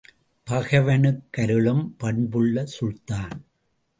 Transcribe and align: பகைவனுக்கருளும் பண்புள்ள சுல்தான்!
பகைவனுக்கருளும் 0.47 1.83
பண்புள்ள 1.97 2.65
சுல்தான்! 2.65 3.37